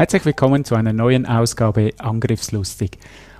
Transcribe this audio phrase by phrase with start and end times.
[0.00, 2.92] Herzlich willkommen zu einer neuen Ausgabe Angriffslustig.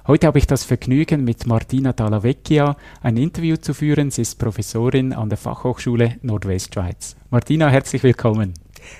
[0.06, 4.10] Heute habe ich das Vergnügen, mit Martina Dallavecchia ein Interview zu führen.
[4.10, 7.16] Sie ist Professorin an der Fachhochschule Nordwestschweiz.
[7.30, 8.52] Martina, herzlich willkommen.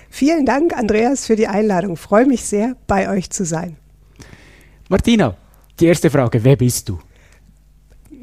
[0.09, 1.93] Vielen Dank, Andreas, für die Einladung.
[1.93, 3.77] Ich freue mich sehr, bei euch zu sein.
[4.89, 5.35] Martina,
[5.79, 6.97] die erste Frage, wer bist du?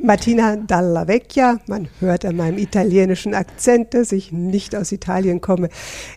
[0.00, 1.58] Martina Dalla Vecchia.
[1.66, 5.70] Man hört an meinem italienischen Akzent, dass ich nicht aus Italien komme.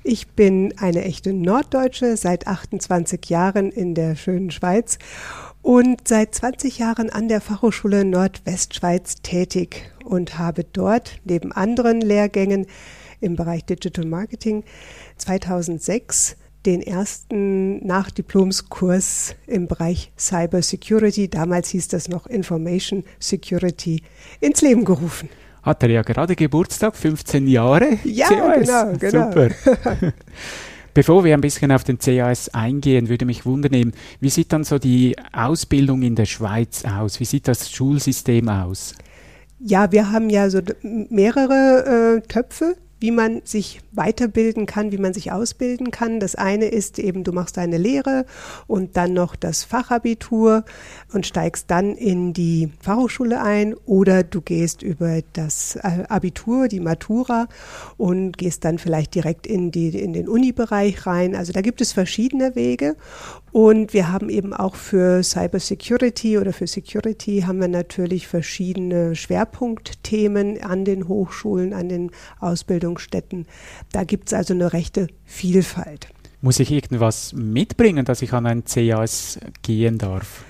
[0.04, 5.00] Ich bin eine echte Norddeutsche, seit 28 Jahren in der schönen Schweiz
[5.64, 12.68] und seit 20 Jahren an der Fachhochschule Nordwestschweiz tätig und habe dort neben anderen Lehrgängen
[13.20, 14.64] im Bereich Digital Marketing
[15.18, 24.04] 2006 den ersten Nachdiplomskurs im Bereich Cyber Security, damals hieß das noch Information Security,
[24.40, 25.30] ins Leben gerufen.
[25.64, 28.00] Hat er ja gerade Geburtstag, 15 Jahre.
[28.04, 28.68] Ja, CAS.
[28.68, 29.32] genau, genau.
[29.32, 30.14] Super.
[30.94, 34.78] Bevor wir ein bisschen auf den CAS eingehen, würde mich wundern, wie sieht dann so
[34.78, 37.20] die Ausbildung in der Schweiz aus?
[37.20, 38.96] Wie sieht das Schulsystem aus?
[39.60, 45.14] Ja, wir haben ja so mehrere äh, Töpfe wie man sich weiterbilden kann, wie man
[45.14, 46.20] sich ausbilden kann.
[46.20, 48.26] Das eine ist eben, du machst deine Lehre
[48.68, 50.64] und dann noch das Fachabitur
[51.12, 56.80] und steigst dann in die Fachhochschule ein oder du gehst über das äh, Abitur, die
[56.80, 57.48] Matura
[57.98, 61.36] und gehst dann vielleicht direkt in, die, in den Uni-Bereich rein.
[61.36, 62.96] Also da gibt es verschiedene Wege
[63.52, 69.16] und wir haben eben auch für Cyber Security oder für Security haben wir natürlich verschiedene
[69.16, 72.12] Schwerpunktthemen an den Hochschulen, an den
[72.92, 73.46] Ausbildungsstätten.
[73.92, 76.08] Da gibt es also eine rechte Vielfalt.
[76.42, 80.44] Muss ich irgendwas mitbringen, dass ich an ein CAS gehen darf?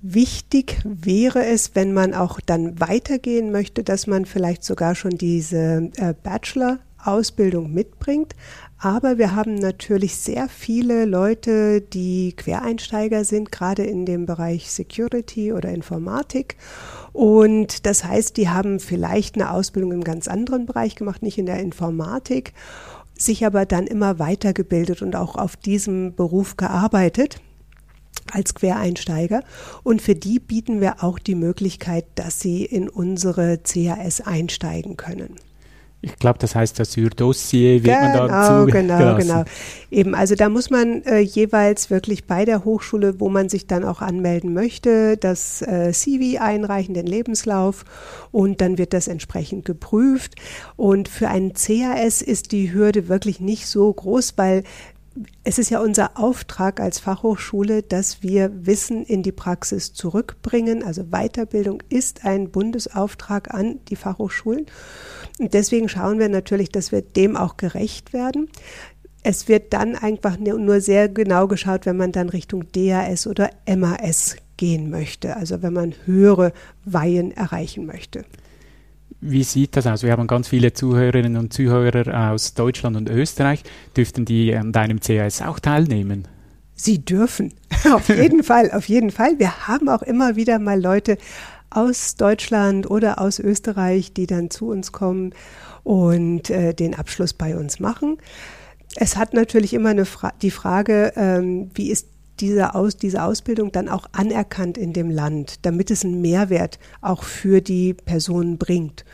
[0.00, 5.90] Wichtig wäre es, wenn man auch dann weitergehen möchte, dass man vielleicht sogar schon diese
[5.96, 8.34] äh, Bachelor-Ausbildung mitbringt.
[8.84, 15.54] Aber wir haben natürlich sehr viele Leute, die Quereinsteiger sind, gerade in dem Bereich Security
[15.54, 16.58] oder Informatik.
[17.14, 21.46] Und das heißt, die haben vielleicht eine Ausbildung im ganz anderen Bereich gemacht, nicht in
[21.46, 22.52] der Informatik,
[23.16, 27.40] sich aber dann immer weitergebildet und auch auf diesem Beruf gearbeitet
[28.32, 29.44] als Quereinsteiger.
[29.82, 35.36] Und für die bieten wir auch die Möglichkeit, dass sie in unsere CAS einsteigen können.
[36.04, 39.44] Ich glaube, das heißt Asyldossier wird genau, man da Genau, genau, genau.
[39.90, 43.84] Eben, also da muss man äh, jeweils wirklich bei der Hochschule, wo man sich dann
[43.84, 47.84] auch anmelden möchte, das äh, CV einreichen, den Lebenslauf
[48.32, 50.34] und dann wird das entsprechend geprüft.
[50.76, 54.64] Und für einen CAS ist die Hürde wirklich nicht so groß, weil
[55.44, 60.82] es ist ja unser Auftrag als Fachhochschule, dass wir Wissen in die Praxis zurückbringen.
[60.82, 64.66] Also Weiterbildung ist ein Bundesauftrag an die Fachhochschulen.
[65.38, 68.48] Und deswegen schauen wir natürlich, dass wir dem auch gerecht werden.
[69.22, 74.36] Es wird dann einfach nur sehr genau geschaut, wenn man dann Richtung DAS oder MAS
[74.56, 76.52] gehen möchte, also wenn man höhere
[76.84, 78.24] Weihen erreichen möchte.
[79.26, 80.02] Wie sieht das aus?
[80.02, 83.62] Wir haben ganz viele Zuhörerinnen und Zuhörer aus Deutschland und Österreich.
[83.96, 86.28] Dürften die an deinem CAS auch teilnehmen?
[86.74, 87.54] Sie dürfen.
[87.94, 89.38] auf jeden Fall, auf jeden Fall.
[89.38, 91.16] Wir haben auch immer wieder mal Leute
[91.70, 95.32] aus Deutschland oder aus Österreich, die dann zu uns kommen
[95.84, 98.18] und äh, den Abschluss bei uns machen.
[98.94, 102.08] Es hat natürlich immer eine Fra die Frage, ähm, wie ist
[102.40, 107.22] diese, Aus, diese Ausbildung dann auch anerkannt in dem Land, damit es einen Mehrwert auch
[107.22, 109.04] für die Personen bringt.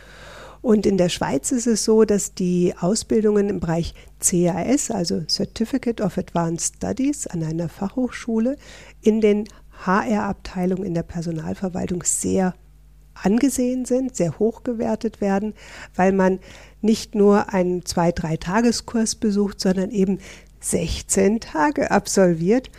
[0.62, 6.00] Und in der Schweiz ist es so, dass die Ausbildungen im Bereich CAS, also Certificate
[6.02, 8.56] of Advanced Studies an einer Fachhochschule,
[9.00, 9.44] in den
[9.86, 12.54] HR-Abteilungen in der Personalverwaltung sehr
[13.14, 15.54] angesehen sind, sehr hoch gewertet werden,
[15.94, 16.40] weil man
[16.82, 20.18] nicht nur einen zwei, drei Tageskurs besucht, sondern eben
[20.60, 22.70] 16 Tage absolviert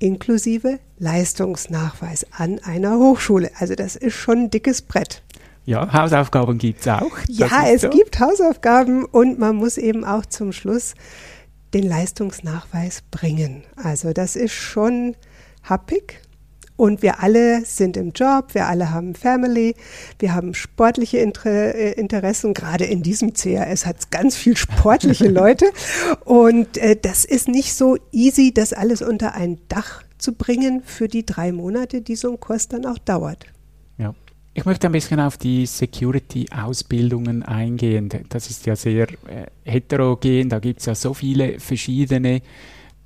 [0.00, 3.50] inklusive Leistungsnachweis an einer Hochschule.
[3.58, 5.22] Also das ist schon ein dickes Brett.
[5.64, 7.12] Ja, Hausaufgaben gibt es auch.
[7.28, 7.90] ja, es so.
[7.90, 10.94] gibt Hausaufgaben und man muss eben auch zum Schluss
[11.74, 13.62] den Leistungsnachweis bringen.
[13.76, 15.14] Also das ist schon
[15.62, 16.20] happig.
[16.80, 19.74] Und wir alle sind im Job, wir alle haben Family,
[20.18, 22.54] wir haben sportliche Inter äh, Interessen.
[22.54, 25.66] Gerade in diesem CRS hat es ganz viel sportliche Leute.
[26.24, 31.06] Und äh, das ist nicht so easy, das alles unter ein Dach zu bringen für
[31.06, 33.44] die drei Monate, die so ein Kurs dann auch dauert.
[33.98, 34.14] Ja.
[34.54, 38.08] Ich möchte ein bisschen auf die Security-Ausbildungen eingehen.
[38.30, 42.40] Das ist ja sehr äh, heterogen, da gibt es ja so viele verschiedene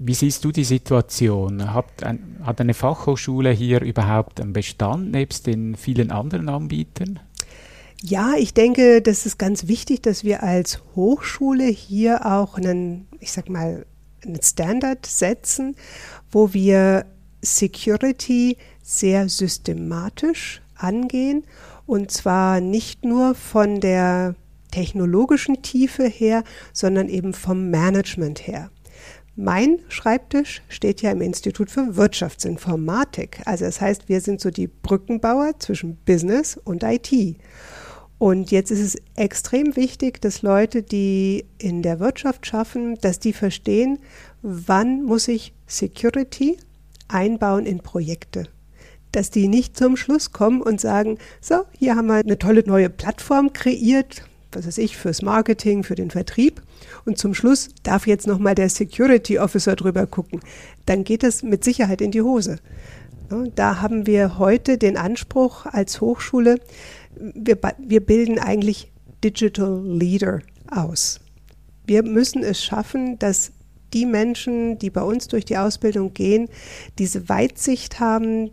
[0.07, 1.73] wie siehst du die Situation?
[1.73, 7.21] Hat, ein, hat eine Fachhochschule hier überhaupt einen Bestand nebst den vielen anderen Anbietern?
[8.03, 13.33] Ja, ich denke, das ist ganz wichtig, dass wir als Hochschule hier auch einen, ich
[13.33, 13.87] sag mal,
[14.23, 15.75] einen Standard setzen,
[16.31, 17.07] wo wir
[17.41, 21.45] Security sehr systematisch angehen
[21.87, 24.35] und zwar nicht nur von der
[24.71, 26.43] technologischen Tiefe her,
[26.73, 28.71] sondern eben vom Management her.
[29.37, 33.41] Mein Schreibtisch steht ja im Institut für Wirtschaftsinformatik.
[33.47, 37.11] Also das heißt, wir sind so die Brückenbauer zwischen Business und IT.
[38.19, 43.33] Und jetzt ist es extrem wichtig, dass Leute, die in der Wirtschaft schaffen, dass die
[43.33, 43.99] verstehen,
[44.43, 46.57] wann muss ich Security
[47.09, 48.49] einbauen in Projekte.
[49.11, 52.89] Dass die nicht zum Schluss kommen und sagen, so, hier haben wir eine tolle neue
[52.89, 54.23] Plattform kreiert,
[54.53, 56.63] was weiß ich, fürs Marketing, für den Vertrieb.
[57.05, 60.41] Und zum Schluss darf jetzt nochmal der Security Officer drüber gucken.
[60.87, 62.59] Dann geht das mit Sicherheit in die Hose.
[63.55, 66.61] Da haben wir heute den Anspruch als Hochschule,
[67.17, 68.93] wir, wir bilden eigentlich
[69.23, 70.41] Digital Leader
[70.71, 71.21] aus.
[71.87, 73.53] Wir müssen es schaffen, dass
[73.93, 76.49] die Menschen, die bei uns durch die Ausbildung gehen,
[76.99, 78.51] diese Weitsicht haben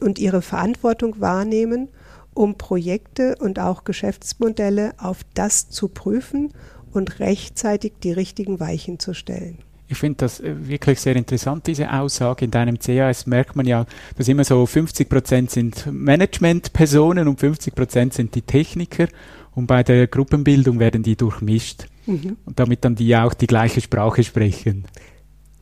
[0.00, 1.88] und ihre Verantwortung wahrnehmen
[2.34, 6.52] um Projekte und auch Geschäftsmodelle auf das zu prüfen
[6.92, 9.58] und rechtzeitig die richtigen Weichen zu stellen.
[9.88, 12.46] Ich finde das äh, wirklich sehr interessant, diese Aussage.
[12.46, 13.84] In deinem CAS merkt man ja,
[14.16, 19.08] dass immer so 50 Prozent sind Managementpersonen und 50 Prozent sind die Techniker.
[19.54, 21.88] Und bei der Gruppenbildung werden die durchmischt.
[22.06, 22.38] Mhm.
[22.46, 24.86] Und damit dann die auch die gleiche Sprache sprechen.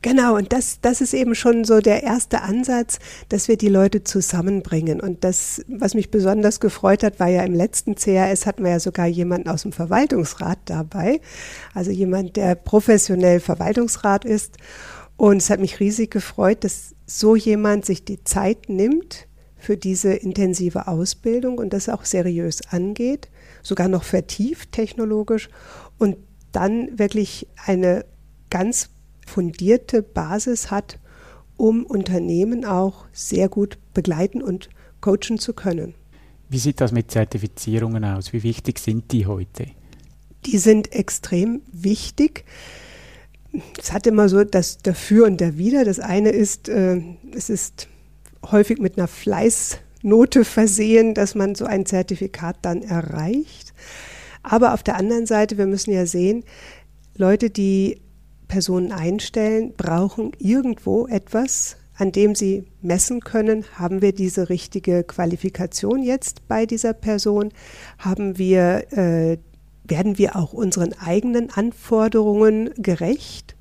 [0.03, 2.97] Genau, und das, das ist eben schon so der erste Ansatz,
[3.29, 4.99] dass wir die Leute zusammenbringen.
[4.99, 8.79] Und das, was mich besonders gefreut hat, war ja im letzten CRS hatten wir ja
[8.79, 11.21] sogar jemanden aus dem Verwaltungsrat dabei.
[11.75, 14.57] Also jemand, der professionell Verwaltungsrat ist.
[15.17, 20.13] Und es hat mich riesig gefreut, dass so jemand sich die Zeit nimmt für diese
[20.13, 23.29] intensive Ausbildung und das auch seriös angeht,
[23.61, 25.49] sogar noch vertieft technologisch
[25.99, 26.17] und
[26.51, 28.05] dann wirklich eine
[28.49, 28.89] ganz
[29.25, 30.99] fundierte Basis hat,
[31.57, 34.69] um Unternehmen auch sehr gut begleiten und
[34.99, 35.93] coachen zu können.
[36.49, 38.33] Wie sieht das mit Zertifizierungen aus?
[38.33, 39.67] Wie wichtig sind die heute?
[40.45, 42.45] Die sind extrem wichtig.
[43.79, 45.85] Es hat immer so das Dafür und Dawider.
[45.85, 47.01] Das eine ist, äh,
[47.35, 47.87] es ist
[48.51, 53.73] häufig mit einer Fleißnote versehen, dass man so ein Zertifikat dann erreicht.
[54.43, 56.43] Aber auf der anderen Seite, wir müssen ja sehen,
[57.15, 58.01] Leute, die
[58.51, 66.03] Personen einstellen, brauchen irgendwo etwas, an dem sie messen können, haben wir diese richtige Qualifikation
[66.03, 67.53] jetzt bei dieser Person,
[67.97, 69.37] haben wir, äh,
[69.85, 73.55] werden wir auch unseren eigenen Anforderungen gerecht.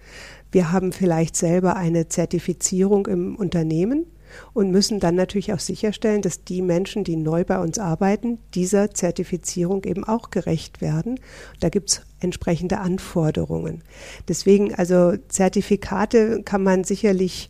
[0.51, 4.07] Wir haben vielleicht selber eine Zertifizierung im Unternehmen
[4.53, 8.93] und müssen dann natürlich auch sicherstellen, dass die Menschen, die neu bei uns arbeiten, dieser
[8.93, 11.21] Zertifizierung eben auch gerecht werden.
[11.61, 13.83] Da gibt es entsprechende Anforderungen.
[14.29, 17.49] Deswegen, also Zertifikate kann man sicherlich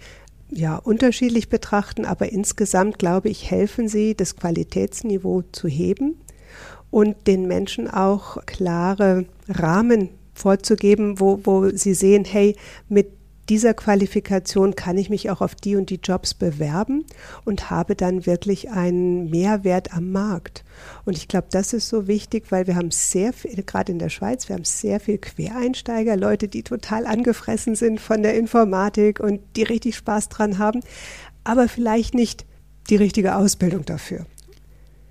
[0.50, 6.16] ja, unterschiedlich betrachten, aber insgesamt glaube ich, helfen sie, das Qualitätsniveau zu heben
[6.90, 12.56] und den Menschen auch klare Rahmen vorzugeben, wo, wo sie sehen, hey,
[12.88, 13.12] mit
[13.50, 17.04] dieser Qualifikation kann ich mich auch auf die und die Jobs bewerben
[17.44, 20.64] und habe dann wirklich einen Mehrwert am Markt.
[21.04, 24.08] Und ich glaube, das ist so wichtig, weil wir haben sehr viel, gerade in der
[24.08, 29.40] Schweiz, wir haben sehr viel Quereinsteiger, Leute, die total angefressen sind von der Informatik und
[29.56, 30.80] die richtig Spaß dran haben,
[31.42, 32.46] aber vielleicht nicht
[32.88, 34.26] die richtige Ausbildung dafür.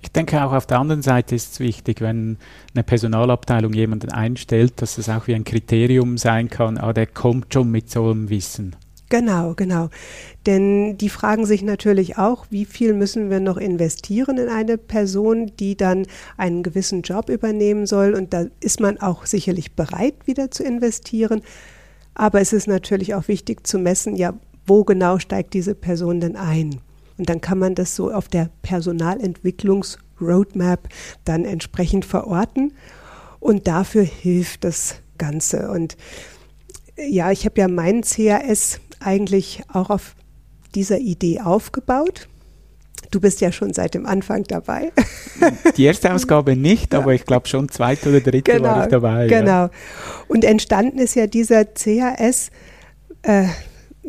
[0.02, 2.38] Ich denke auch auf der anderen Seite ist es wichtig, wenn
[2.74, 7.54] eine Personalabteilung jemanden einstellt, dass es auch wie ein Kriterium sein kann, ah, der kommt
[7.54, 8.76] schon mit so einem Wissen.
[9.10, 9.90] Genau, genau.
[10.46, 15.52] Denn die fragen sich natürlich auch, wie viel müssen wir noch investieren in eine Person,
[15.60, 16.06] die dann
[16.38, 18.14] einen gewissen Job übernehmen soll.
[18.14, 21.42] Und da ist man auch sicherlich bereit, wieder zu investieren.
[22.14, 24.34] Aber es ist natürlich auch wichtig zu messen, ja,
[24.68, 26.80] wo genau steigt diese Person denn ein?
[27.20, 30.88] Und dann kann man das so auf der Personalentwicklungsroadmap
[31.26, 32.74] dann entsprechend verorten.
[33.42, 35.70] Und dafür hilft das Ganze.
[35.70, 35.98] Und
[36.98, 40.16] Ja, ich habe ja meinen CAS eigentlich auch auf
[40.76, 42.28] dieser Idee aufgebaut.
[43.12, 44.92] Du bist ja schon seit dem Anfang dabei.
[45.78, 49.28] Die erste Ausgabe nicht, aber ich glaube schon zweite oder dritte genau, war ich dabei.
[49.28, 49.50] Genau.
[49.50, 49.72] Ja.
[50.28, 52.52] Und entstanden ist ja dieser CAS
[53.24, 53.46] äh,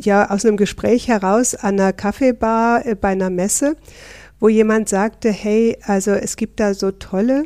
[0.00, 3.76] ja aus einem Gespräch heraus an einer Kaffeebar äh, bei einer Messe,
[4.38, 7.44] wo jemand sagte, hey, also es gibt da so tolle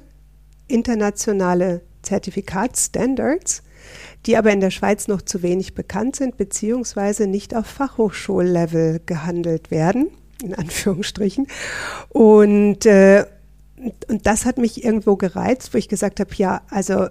[0.69, 3.63] internationale Zertifikatsstandards,
[4.27, 9.71] die aber in der Schweiz noch zu wenig bekannt sind, beziehungsweise nicht auf Fachhochschullevel gehandelt
[9.71, 10.09] werden
[10.43, 11.47] in Anführungsstrichen.
[12.11, 13.25] Und, äh,
[14.09, 17.09] und das hat mich irgendwo gereizt, wo ich gesagt habe, ja, also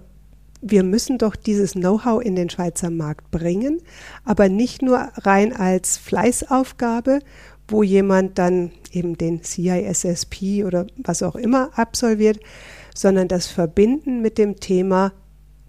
[0.64, 3.82] wir müssen doch dieses Know-how in den Schweizer Markt bringen,
[4.24, 7.20] aber nicht nur rein als Fleißaufgabe,
[7.68, 12.40] wo jemand dann eben den CISSP oder was auch immer absolviert,
[12.96, 15.12] sondern das verbinden mit dem Thema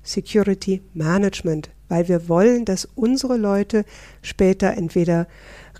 [0.05, 3.85] Security Management, weil wir wollen, dass unsere Leute
[4.23, 5.27] später entweder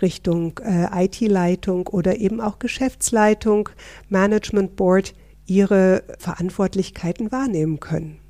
[0.03, 3.69] Richtung äh, IT-Leitung oder eben auch Geschäftsleitung,
[4.09, 5.15] Management Board
[5.47, 8.24] ihre Verantwortlichkeiten wahrnehmen können.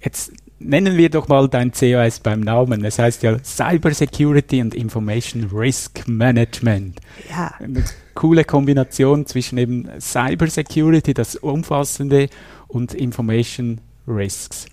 [0.00, 2.84] Jetzt nennen wir doch mal dein COS beim Namen.
[2.84, 7.00] Es heißt ja Cyber Security and Information Risk Management.
[7.28, 7.54] Ja.
[7.58, 12.28] Eine coole Kombination zwischen eben Cyber Security, das Umfassende,
[12.68, 14.66] und Information Risks.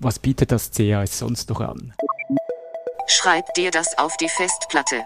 [0.00, 1.94] Was bietet das CAS sonst noch an?
[3.06, 5.04] Schreib dir das auf die Festplatte.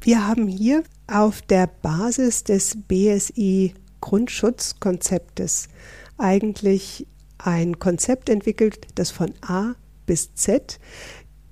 [0.00, 5.68] Wir haben hier auf der Basis des BSI Grundschutzkonzeptes
[6.18, 7.06] eigentlich
[7.38, 9.74] ein Konzept entwickelt, das von A
[10.06, 10.78] bis Z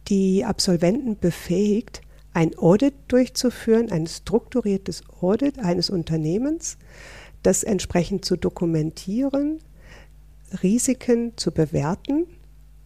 [0.09, 2.01] die Absolventen befähigt,
[2.33, 6.77] ein Audit durchzuführen, ein strukturiertes Audit eines Unternehmens,
[7.43, 9.61] das entsprechend zu dokumentieren,
[10.63, 12.27] Risiken zu bewerten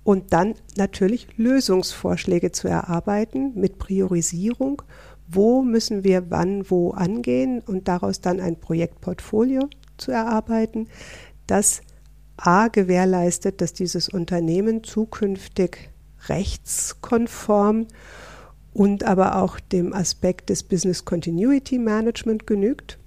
[0.05, 4.83] und dann natürlich Lösungsvorschläge zu erarbeiten mit Priorisierung,
[5.29, 9.69] wo müssen wir wann wo angehen und daraus dann ein Projektportfolio
[9.99, 10.89] zu erarbeiten,
[11.51, 11.83] das
[12.37, 15.91] A gewährleistet, dass dieses Unternehmen zukünftig
[16.29, 17.87] rechtskonform
[18.73, 22.99] und aber auch dem Aspekt des Business Continuity Management genügt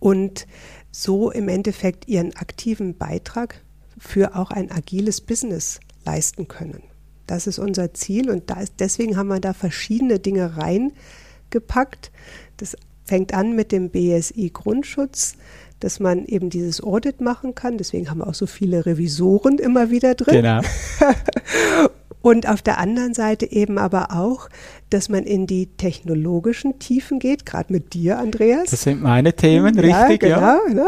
[0.00, 0.46] und
[0.90, 3.62] so im Endeffekt ihren aktiven Beitrag
[3.98, 6.82] für auch ein agiles Business leisten können.
[7.26, 12.10] Das ist unser Ziel und ist, deswegen haben wir da verschiedene Dinge reingepackt.
[12.58, 15.36] Das fängt an mit dem BSI Grundschutz,
[15.80, 17.78] dass man eben dieses Audit machen kann.
[17.78, 20.36] Deswegen haben wir auch so viele Revisoren immer wieder drin.
[20.36, 20.60] Genau.
[22.24, 24.48] Und auf der anderen Seite eben aber auch,
[24.88, 28.70] dass man in die technologischen Tiefen geht, gerade mit dir, Andreas.
[28.70, 30.58] Das sind meine Themen, richtig, ja.
[30.66, 30.74] Genau, ja.
[30.74, 30.86] Ne?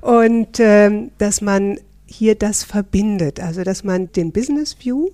[0.00, 5.10] Und ähm, dass man hier das verbindet, also dass man den Business View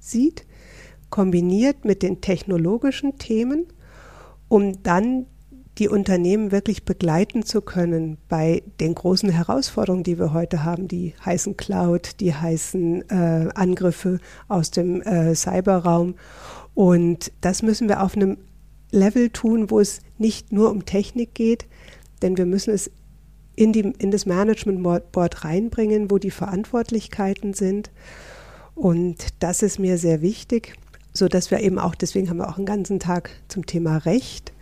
[0.00, 0.44] sieht,
[1.08, 3.64] kombiniert mit den technologischen Themen,
[4.48, 5.24] um dann
[5.78, 11.14] die Unternehmen wirklich begleiten zu können bei den großen Herausforderungen, die wir heute haben, die
[11.24, 16.14] heißen Cloud, die heißen äh, Angriffe aus dem äh, Cyberraum.
[16.74, 18.38] Und das müssen wir auf einem
[18.90, 21.66] Level tun, wo es nicht nur um Technik geht,
[22.22, 22.90] denn wir müssen es
[23.54, 27.90] in, die, in das Management Board reinbringen, wo die Verantwortlichkeiten sind.
[28.74, 30.74] Und das ist mir sehr wichtig,
[31.12, 34.52] so dass wir eben auch, deswegen haben wir auch einen ganzen Tag zum Thema Recht,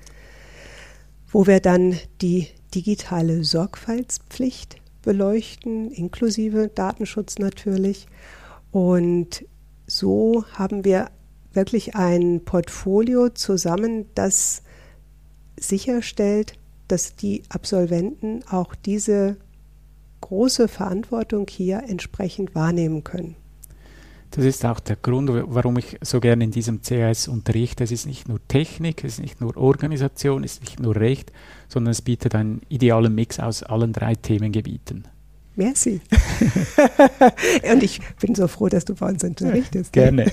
[1.34, 8.06] wo wir dann die digitale Sorgfaltspflicht beleuchten, inklusive Datenschutz natürlich.
[8.70, 9.44] Und
[9.84, 11.10] so haben wir
[11.52, 14.62] wirklich ein Portfolio zusammen, das
[15.58, 16.52] sicherstellt,
[16.86, 19.36] dass die Absolventen auch diese
[20.20, 23.34] große Verantwortung hier entsprechend wahrnehmen können.
[24.36, 27.84] Das ist auch der Grund, warum ich so gerne in diesem CAS unterrichte.
[27.84, 31.30] Es ist nicht nur Technik, es ist nicht nur Organisation, es ist nicht nur Recht,
[31.68, 35.06] sondern es bietet einen idealen Mix aus allen drei Themengebieten.
[35.54, 36.00] Merci.
[37.72, 39.92] Und ich bin so froh, dass du bei uns unterrichtest.
[39.92, 40.32] Gerne.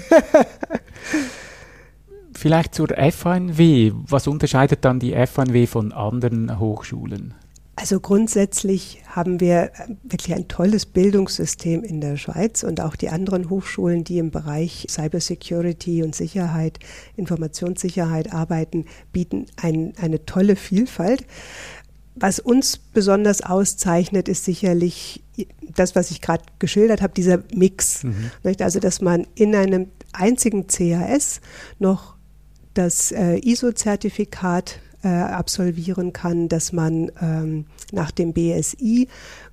[2.34, 3.92] Vielleicht zur FNW.
[4.08, 7.36] Was unterscheidet dann die FNW von anderen Hochschulen?
[7.76, 13.10] Also grundsätzlich haben wir äh, wirklich ein tolles Bildungssystem in der Schweiz und auch die
[13.10, 16.80] anderen Hochschulen, die im Bereich Cybersecurity und Sicherheit,
[17.16, 21.26] Informationssicherheit arbeiten, bieten ein, eine tolle Vielfalt.
[22.16, 25.24] Was uns besonders auszeichnet, ist sicherlich
[25.76, 28.04] das, was ich gerade geschildert habe, dieser Mix.
[28.04, 28.32] Mhm.
[28.60, 31.40] Also, dass man in einem einzigen CAS
[31.80, 32.16] noch
[32.74, 39.08] das äh, ISO-Zertifikat äh, absolvieren kann, dass man ähm, nach dem BSI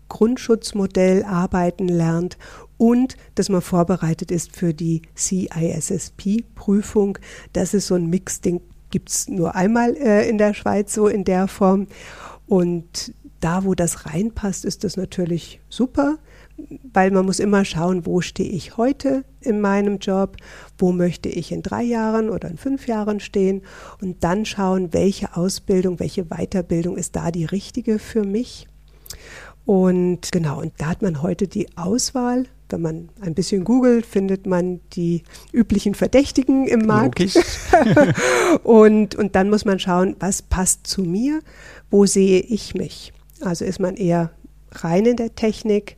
[0.09, 2.39] Grundschutzmodell arbeiten lernt
[2.77, 7.19] und dass man vorbereitet ist für die CISSP-Prüfung.
[7.53, 11.09] Das ist so ein Mix, den gibt es nur einmal äh, in der Schweiz so
[11.09, 11.89] in der Form.
[12.47, 16.19] Und da, wo das reinpasst, ist das natürlich super,
[16.93, 20.37] weil man muss immer schauen, wo stehe ich heute in meinem Job,
[20.77, 23.63] wo möchte ich in drei Jahren oder in fünf Jahren stehen
[24.01, 28.67] und dann schauen, welche Ausbildung, welche Weiterbildung ist da die richtige für mich.
[29.65, 32.47] Und genau, und da hat man heute die Auswahl.
[32.71, 35.23] Wenn man ein bisschen googelt, findet man die
[35.53, 37.21] üblichen Verdächtigen im Markt.
[38.63, 41.41] und, und dann muss man schauen, was passt zu mir,
[41.91, 43.13] wo sehe ich mich.
[43.41, 44.31] Also ist man eher
[44.73, 45.97] rein in der Technik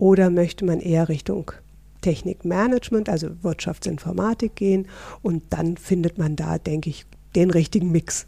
[0.00, 1.52] oder möchte man eher Richtung
[2.00, 4.86] Technikmanagement, also Wirtschaftsinformatik gehen
[5.22, 7.04] und dann findet man da, denke ich,
[7.36, 8.26] den richtigen Mix.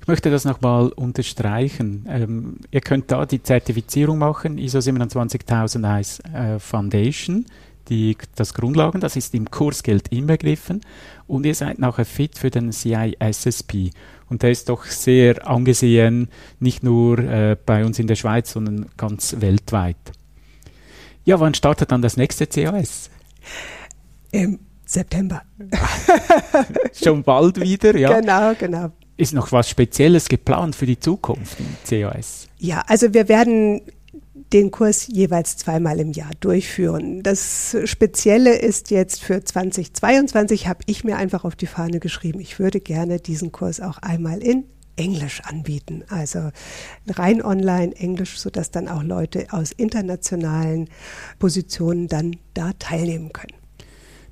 [0.00, 2.06] Ich möchte das nochmal unterstreichen.
[2.08, 7.44] Ähm, ihr könnt da die Zertifizierung machen, ISO 27001 äh, Foundation,
[7.88, 10.80] die, das Grundlagen, das ist im Kursgeld inbegriffen
[11.26, 13.90] und ihr seid nachher fit für den CISSP.
[14.28, 16.28] Und der ist doch sehr angesehen,
[16.60, 19.96] nicht nur äh, bei uns in der Schweiz, sondern ganz weltweit.
[21.24, 23.10] Ja, wann startet dann das nächste CAS?
[24.32, 25.42] Im September.
[26.92, 28.20] Schon bald wieder, ja.
[28.20, 28.90] Genau, genau.
[29.16, 32.48] Ist noch was Spezielles geplant für die Zukunft im CAS?
[32.58, 33.82] Ja, also wir werden
[34.52, 37.22] den Kurs jeweils zweimal im Jahr durchführen.
[37.22, 42.58] Das Spezielle ist jetzt für 2022, habe ich mir einfach auf die Fahne geschrieben, ich
[42.58, 44.64] würde gerne diesen Kurs auch einmal in
[44.96, 46.04] Englisch anbieten.
[46.08, 46.50] Also
[47.08, 50.88] rein online Englisch, sodass dann auch Leute aus internationalen
[51.38, 53.60] Positionen dann da teilnehmen können.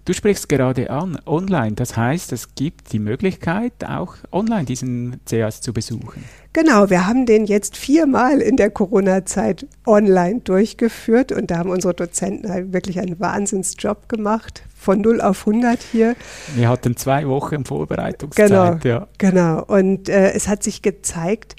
[0.09, 1.73] Du sprichst gerade an, online.
[1.73, 6.25] Das heißt, es gibt die Möglichkeit, auch online diesen CAS zu besuchen.
[6.55, 11.93] Genau, wir haben den jetzt viermal in der Corona-Zeit online durchgeführt und da haben unsere
[11.93, 16.15] Dozenten halt wirklich einen Wahnsinnsjob gemacht, von 0 auf 100 hier.
[16.55, 18.49] Wir hatten zwei Wochen Vorbereitungszeit.
[18.49, 19.09] Genau, ja.
[19.19, 19.65] genau.
[19.65, 21.57] Und äh, es hat sich gezeigt,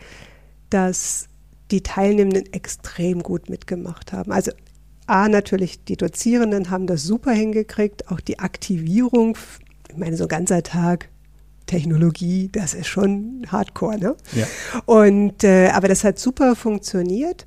[0.70, 1.28] dass
[1.70, 4.32] die Teilnehmenden extrem gut mitgemacht haben.
[4.32, 4.52] Also
[5.06, 9.38] A, natürlich, die Dozierenden haben das super hingekriegt, auch die Aktivierung,
[9.90, 11.10] ich meine, so ein ganzer Tag
[11.66, 14.16] Technologie, das ist schon Hardcore, ne?
[14.34, 14.48] Ja.
[14.86, 17.46] Und, äh, aber das hat super funktioniert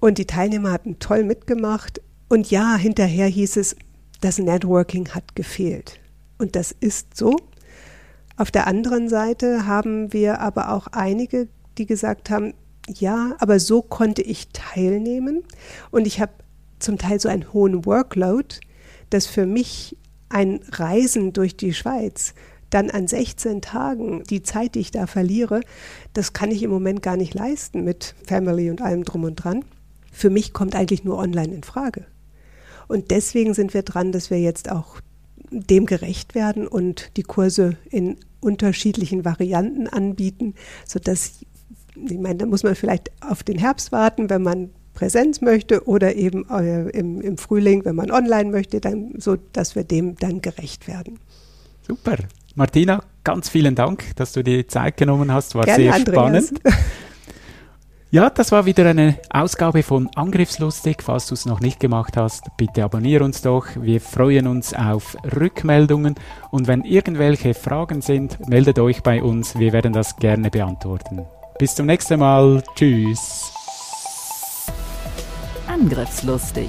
[0.00, 2.00] und die Teilnehmer hatten toll mitgemacht.
[2.28, 3.76] Und ja, hinterher hieß es,
[4.22, 6.00] das Networking hat gefehlt.
[6.38, 7.36] Und das ist so.
[8.36, 12.54] Auf der anderen Seite haben wir aber auch einige, die gesagt haben,
[12.88, 15.44] ja, aber so konnte ich teilnehmen
[15.90, 16.32] und ich habe
[16.78, 18.56] zum Teil so einen hohen Workload,
[19.10, 19.96] dass für mich
[20.28, 22.34] ein Reisen durch die Schweiz
[22.70, 25.60] dann an 16 Tagen die Zeit, die ich da verliere,
[26.14, 29.64] das kann ich im Moment gar nicht leisten mit Family und allem drum und dran.
[30.10, 32.06] Für mich kommt eigentlich nur online in Frage.
[32.92, 35.00] Und deswegen sind wir dran, dass wir jetzt auch
[35.50, 40.54] dem gerecht werden und die Kurse in unterschiedlichen Varianten anbieten,
[40.86, 41.40] sodass,
[41.94, 46.16] ich meine, da muss man vielleicht auf den Herbst warten, wenn man Präsenz möchte oder
[46.16, 50.42] eben äh, im, im Frühling, wenn man online möchte, dann so, dass wir dem dann
[50.42, 51.18] gerecht werden.
[51.86, 52.16] Super.
[52.56, 55.54] Martina, ganz vielen Dank, dass du dir die Zeit genommen hast.
[55.54, 56.48] War Gerne, sehr Andreas.
[56.48, 56.60] spannend.
[58.12, 61.02] Ja, das war wieder eine Ausgabe von Angriffslustig.
[61.02, 63.64] Falls du es noch nicht gemacht hast, bitte abonniere uns doch.
[63.74, 66.16] Wir freuen uns auf Rückmeldungen
[66.50, 69.58] und wenn irgendwelche Fragen sind, meldet euch bei uns.
[69.58, 71.24] Wir werden das gerne beantworten.
[71.58, 72.62] Bis zum nächsten Mal.
[72.76, 73.50] Tschüss.
[75.66, 76.68] Angriffslustig.